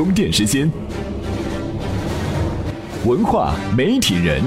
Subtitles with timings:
[0.00, 0.66] 充电时间，
[3.04, 4.42] 文化媒体人。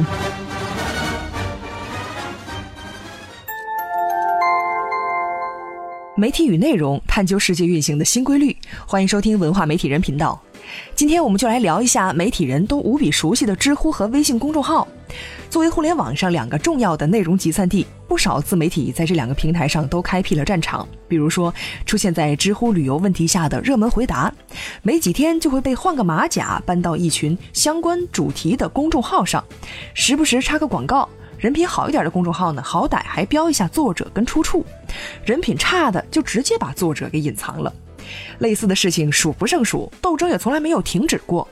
[6.18, 10.42] 媒体与内容探究世界运行的新规律，欢迎收听文化媒体人频道。
[10.96, 14.88] 今天我们就来聊一下媒体人都无比熟悉的知乎和微信公众号。
[15.50, 20.88] 作为互联网上两个重要的内容集散地，不少自媒体在这两个平台上都开辟了战场。
[21.08, 21.54] 比如说，
[21.86, 24.34] 出现在知乎旅游问题下的热门回答，
[24.82, 29.44] 没几天就会被换个马甲搬到一群相关主题的公众号上，
[29.94, 31.08] 时不时插个广告。
[31.38, 34.64] 人品好一点的公众号呢，好歹还标一下作者跟出处；
[35.24, 37.72] 人品差的就直接把作者给隐藏了。
[38.40, 41.48] 类似的事情数不胜数，斗争也从来没有停止过。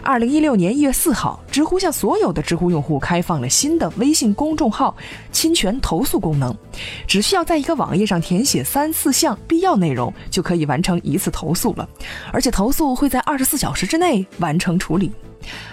[0.00, 4.96] 二零一六年一月四号，知乎向所有的知乎用户开放了新的微信公众号
[5.32, 6.56] 侵权投诉功能，
[7.08, 11.88] 只需要在一个网页上填写三四项必要内容，就可以完成一次投诉了，
[12.32, 15.10] 而且投诉会在二十四小时之内完成处理。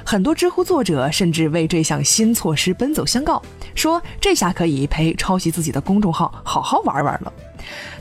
[0.05, 3.41] 很多知乎作者甚至为这项新措施奔走相告，
[3.75, 7.33] 说这下可以陪抄袭自己的公众号好好玩玩了。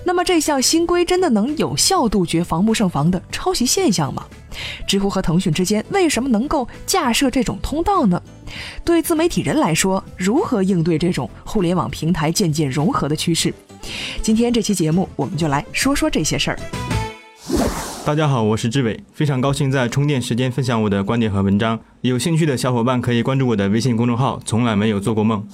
[0.05, 4.27] 那么这项新规真的能有效杜绝防不胜防的抄袭现象吗？
[4.87, 8.21] 知乎和腾讯之间为什么能够架设这种通道呢？
[8.85, 13.55] 对自媒体人来说，如何应对这种互联网平台渐渐融合的趋势？
[14.21, 16.92] 今天这期节目，我们就来说说这些事儿。
[18.05, 21.79] 大家好，我是志伟，非常高兴在充电时间分享我的观点和文章。
[22.01, 25.47] 有兴趣的小伙伴可以关注我的微信公众号“从来没有做过梦”。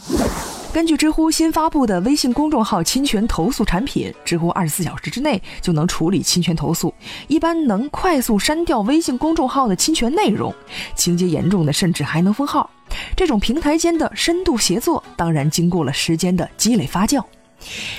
[0.72, 6.92] 根据知乎新发布的微信公众号侵权投诉产品，知乎二十四小时之内就能处理侵权投诉，
[7.26, 10.54] 一般能快速删掉微信公众号的侵权内容，
[10.94, 12.70] 情节严重的甚至还能封号。
[13.14, 17.22] 这种平台间的深度协作，当然经过了时间的积累发酵。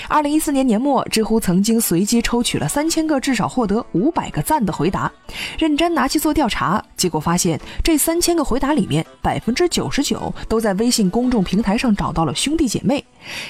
[0.08, 5.10] 二零一四年年末，知乎曾经随机抽取了三千个至少获得五百个赞的回答，
[5.58, 13.04] 认真拿去做调查，结果发现这三千个回答里面，百分之九十九都在微信公众平台上找到了兄弟姐妹。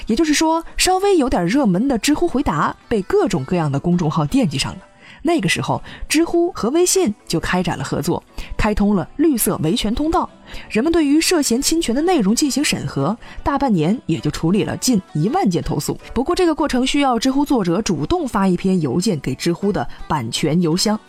[0.05, 4.79] 也就是说，稍微有点热门的知乎回答被各种各样的公众号惦记上了。
[5.21, 8.23] 那个时候，知乎和微信就开展了合作，
[8.57, 10.29] 开通了绿色维权通道。
[10.69, 15.97] 人们对于涉嫌侵权的内容进行审核，大半年也就处理了近一万件投诉。
[16.13, 20.99] 不过，这个过程需要知乎作者主动发一篇邮件给知乎的版权邮箱。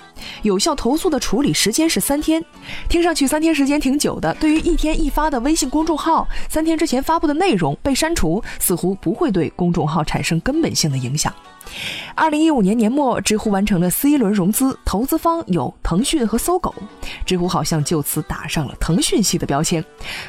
[0.43, 2.45] 有效投诉的处理时间是三天，
[2.89, 4.33] 听上去三天时间挺久的。
[4.35, 11.35] 对于一天一发的微信公众号，三天之前发布的内容被删除，似乎不会对公众号产生根本性的影响。
[12.15, 16.75] 二零一五年年末，知乎完成了 C 轮融资，投资方有腾讯和搜狗，
[17.25, 19.85] 知乎好像就此打上了腾讯系的标签。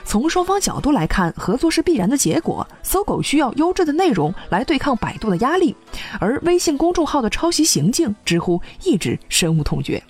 [0.05, 2.67] 从双方角度来看，合作是必然的结果。
[2.83, 5.75] 搜狗需要优质的内容来对抗百度的压力，
[6.19, 10.03] 而微信公众号的抄袭行径，知乎一直深恶痛绝。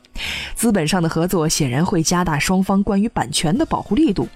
[0.56, 4.28] 资本上的合作显然会加大双方关于版权的保护力度。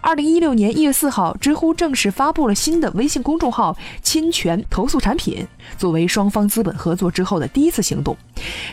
[0.00, 5.46] 二零一六年一月四号，知乎正式发布了新的微信公众号侵权投诉产品，
[5.78, 8.16] 作为双方资本合作之后的第一次行动。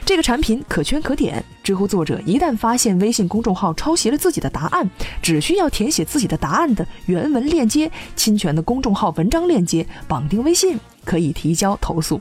[0.03, 4.89] 这个产品可圈可点，知乎作者一旦发现微信公众号抄袭了自己的答案，
[5.21, 12.19] 只需要填写自己的答案的原文链接、侵权的公众号文章链接，绑定微信，可以提交投诉，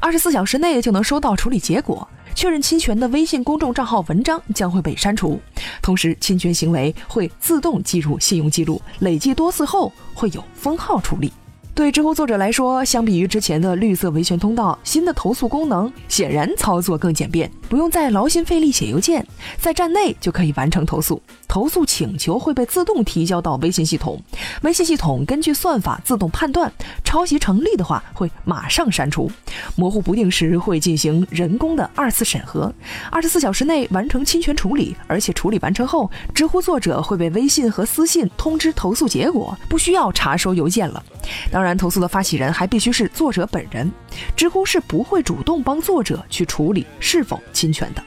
[0.00, 2.06] 二十四小时内就能收到处理结果。
[2.34, 5.40] 确认侵权的微信公众账号文章将会被删除，
[5.80, 11.32] 同时侵权行为会自动记入信用记录，累计多次后会有封号处理。
[11.74, 19.26] 对知乎作者来说，相比于之前的绿色维权通道，新的投诉功能显然操作更简便，不用再劳心费力写邮件，
[19.58, 21.20] 在站内就可以完成投诉。
[21.48, 24.20] 投诉请求会被自动提交到微信系统，
[24.62, 26.70] 微信系统根据算法自动判断，
[27.02, 29.30] 抄袭成立的话会马上删除，
[29.74, 32.72] 模糊不定时会进行人工的二次审核，
[33.10, 41.02] 二十四小时内完成侵权处理，而且处理完成后，知乎作者会被微信和私信通知投诉结果，不需要查收邮件了。
[41.50, 43.90] 当然，投诉的发起人还必须是作者本人。
[44.34, 48.04] 知乎是不会主动帮作者去处理是否侵权的。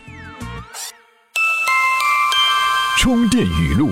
[2.99, 3.89] 充电语录。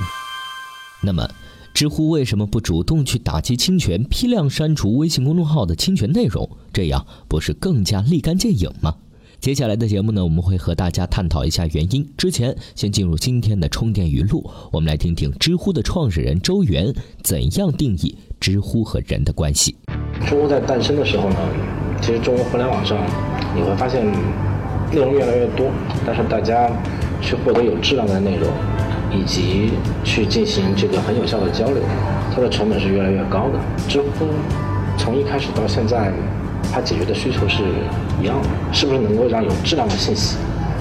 [1.02, 1.28] 那么，
[1.74, 6.48] 知乎为什么不主动去打击侵权，批量删除微信公众号的侵权内容？
[6.72, 8.94] 这样不是更加立竿见影吗？
[9.40, 12.08] 接下来的节目呢，我们会和大家探讨一下原因。
[12.16, 16.94] 之前，先进入今天的充电语录，我们来听听知乎的创始人周源
[17.24, 18.16] 怎样定义。
[18.40, 19.76] 知乎和人的关系。
[20.28, 21.38] 知乎在诞生的时候呢，
[22.00, 22.96] 其实中国互联网上
[23.56, 24.06] 你会发现
[24.92, 25.68] 内容越来越多，
[26.06, 26.70] 但是大家
[27.22, 28.50] 去获得有质量的内容，
[29.12, 29.72] 以及
[30.04, 31.78] 去进行这个很有效的交流，
[32.34, 33.60] 它的成本是越来越高的。
[33.88, 34.28] 知乎
[34.98, 36.12] 从一开始到现在，
[36.72, 37.64] 它解决的需求是
[38.22, 40.38] 一样的，是不是能够让有质量的信息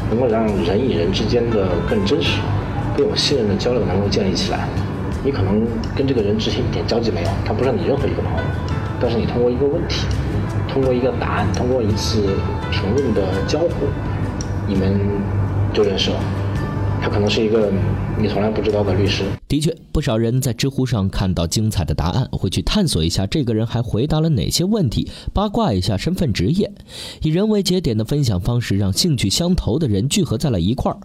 [0.08, 2.38] 能够让人与人之间的更真实、
[2.96, 4.68] 更有信任的交流能够建立起来。
[5.24, 5.66] 你可能
[5.96, 8.38] 跟这个人之前一点交集没有，他不是你任何一个朋友，
[9.00, 10.06] 但是你通过一个问题，
[10.76, 12.20] 通过一个答案，通过一次
[12.70, 13.86] 评论的交互，
[14.68, 15.00] 你们
[15.72, 16.20] 就认识了。
[17.00, 17.72] 他可能是一个
[18.18, 19.24] 你从来不知道的律师。
[19.48, 26.70] 的确，不少人在知乎上看到精彩的答案，会去探索一下这个人还回答了哪些问题，八卦一下身份职业。
[27.22, 30.98] 以人为节点的分享方式，让兴趣相投的人聚合在了一块儿。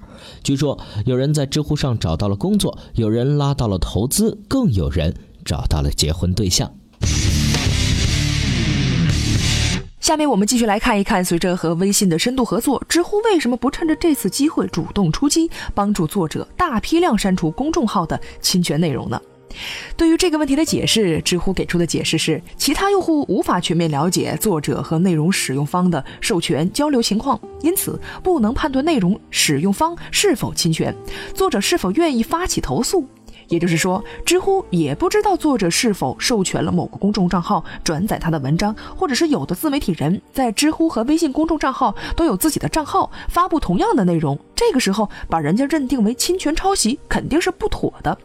[0.43, 5.13] 据说，有人在知乎上找到了工作，有人拉到了投资，更有人
[5.45, 6.73] 找到了结婚对象。
[10.01, 19.21] 下面我们继续来看一看，随着和微信的深度合作，知乎为什么不趁着这次机会主动出击，帮助作者大批量删除公众号的侵权内容呢？
[19.95, 30.95] 对于这个问题的解释，知乎给出的解释是，其他用户无法全面了解作者和内容使用方的授权交流情况，因此不能判断内容使用方是否侵权，
[31.35, 33.05] 作者是否愿意发起投诉。
[33.51, 44.39] 也就是说，知乎也不知道作者是否授权了某个公众账号转载他的文章，或者是有的自媒体人在知乎和微信公众账号都有自己的账号，发布同样的内容。
[44.55, 48.17] 这个时候把人家认定为侵权抄袭，肯定是不妥的。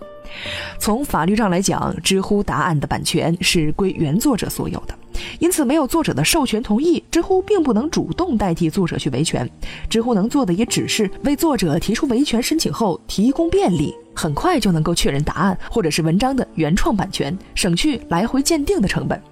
[0.78, 4.94] 从法律上来讲，知乎答案的版权是归原作者所有的，
[5.40, 9.48] 因此没有作者的授权同意，知乎并不能主动代替作者去维权。
[9.90, 13.92] 知乎能做的也只是为作者提出维权申请后提供便利。
[14.16, 19.22] 很快就能够确认答案或者是文章的原创版权，省去来回鉴定的成本。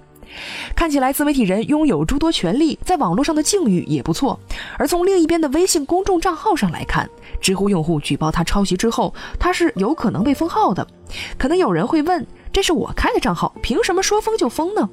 [0.75, 4.37] 看起来自媒体人拥有诸多权利，在网络上的境遇也不错。
[4.77, 7.09] 而从另一边的微信公众账号上来看，
[7.39, 10.85] 知乎用户举报他抄袭之后，他是有可能被封号的。
[11.37, 14.89] 可能有人会问：这是我开的账号，凭什么说封就封呢？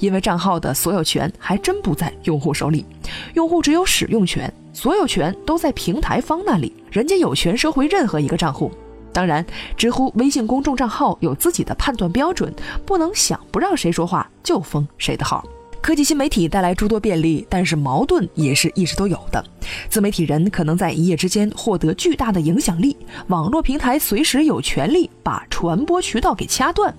[0.00, 2.86] 因为账号的所有权还真不在用户手里，
[3.34, 8.72] 用户只有使用权，所有权都在平台方那里，人家有权收回任何一个账户。
[9.16, 9.42] 当然，
[9.78, 12.52] 知乎微信公众账号有自己的判断标准，
[12.84, 15.42] 不能想不让谁说话就封谁的号。
[15.80, 19.42] 科技新媒体带来诸多便利，但是矛盾也是一直都有的。
[19.88, 22.94] 自媒体人可能在一夜之间获得巨大的影响力，
[23.28, 26.94] 网络平台随时有权利把传播渠道给掐断。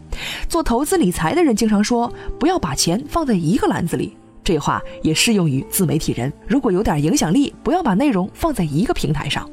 [0.49, 6.33] 做投资理财的人经常说，不要把钱放在一个篮子里，这话也适用于自媒体人。
[6.47, 9.47] 如果有点影响力，不要把内容放在一个平台上。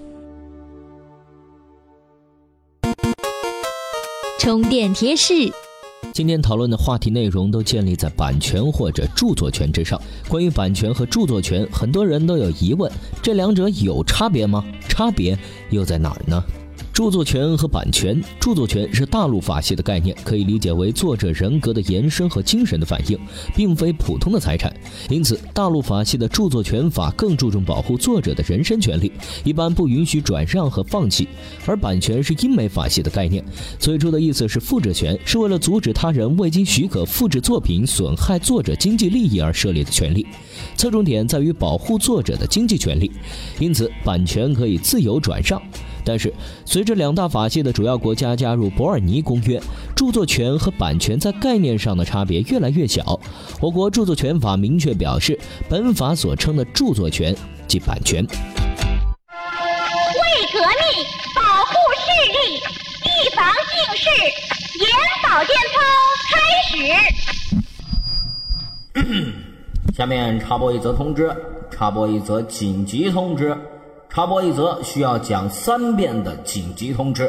[4.44, 5.32] 充电贴士：
[6.12, 9.99] 今天讨论的话题内容都建立在版权或者著作权之上。
[10.29, 12.93] 关于版权和著作权，很多人都有疑问：
[13.23, 14.62] 这两者有差别吗？
[14.87, 15.35] 差别
[15.70, 16.44] 又在哪儿呢？
[16.92, 23.18] 著作权和版权，著作权是大陆法系的概念，可以理解为作者人格的延伸和精神的反应，
[23.54, 24.72] 并非普通的财产。
[25.08, 29.10] 因此，大陆法系的著作权法更注重保护作者的人身权利，
[29.42, 31.28] 一般不允许转让和放弃。
[31.66, 33.44] 而版权是英美法系的概念，
[33.78, 40.24] 最初的意思是复制权，是为了阻止他人未经许可复制作品，损害作者经济利益而设立的权利，
[40.76, 43.10] 侧重点在于保护作者的经济权利。
[43.58, 45.60] 因此，版权可以自由转让。
[46.04, 46.32] 但是，
[46.64, 49.60] 随着两大法系的主要国家加入伯尔尼公约，
[49.96, 53.18] 著作权和版权在概念上的差别越来越小。
[53.60, 57.34] 我国著作权法明确表示，本法所称的著作权
[57.66, 58.22] 即版权。
[58.22, 58.28] 为
[60.52, 61.04] 革命
[61.34, 62.36] 保护视力，
[63.05, 64.05] 预防近视，
[64.81, 64.86] 眼
[65.22, 65.76] 保健操
[66.31, 66.34] 开
[66.69, 66.74] 始。
[69.96, 71.34] 下面插播一则通知，
[71.70, 73.56] 插播一则紧急通知。
[74.14, 77.28] 插播一则需要讲三遍的紧急通知：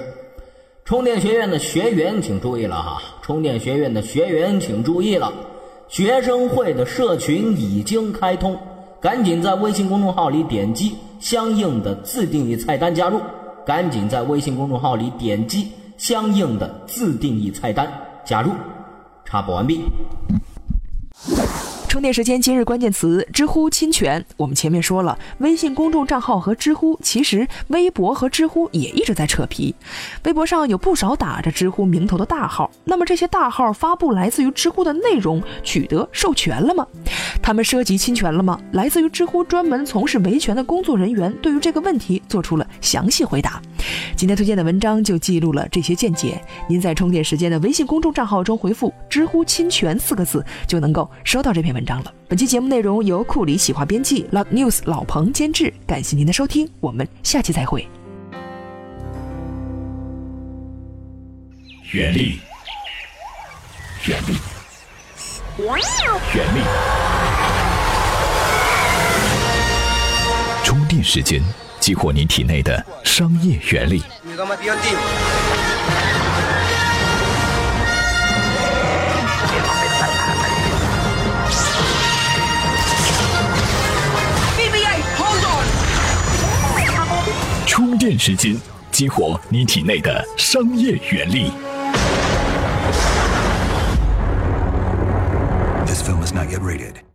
[0.83, 3.01] 充电学院的学员请注意了哈！
[3.23, 5.33] 充电学院的学员请注意了，
[5.87, 8.55] 学生会的社群已经开通，
[9.01, 13.19] 赶紧在微信公众号里点击相应的自定义菜单加入。
[13.65, 17.91] 赶紧在微信公众号里点击相应的自定义菜单
[18.23, 18.51] 加入。
[19.25, 19.81] 插播完毕。
[21.95, 24.21] 充电时间今日关键词：知乎侵权。
[24.35, 29.73] 我们前面说了，微信公众账号和知乎，其实微博和知乎也一直在扯皮。
[30.25, 36.85] 微博上有不少打着知乎名头的大号，那么这些大号发布来自于知乎的内容，取得授权了吗？
[37.41, 38.59] 他们涉及侵权了吗？
[38.73, 43.61] 来自于知乎专门从事维权的工作人员对于这个问题做出了详细回答。
[44.17, 46.43] 今天推荐的文章就记录了这些见解。
[46.67, 51.84] 您在充电时间的微信公众账号中回复“知乎侵权”四个字，就能够收到这篇文。
[51.84, 52.13] 章了。
[52.27, 55.73] 本期节目内容由库里企划编辑，Loud News 老彭监制。
[55.85, 57.87] 感谢您的收听，我们下期再会。
[61.91, 62.39] 原力，
[64.05, 64.35] 原力，
[66.33, 66.61] 原力，
[70.63, 71.41] 充电时间。
[71.77, 74.01] 激活你体内的商业原理。
[88.15, 88.55] 充电时间，
[88.91, 91.51] 激活你体内的商业原力。
[95.85, 97.14] This film is not yet rated.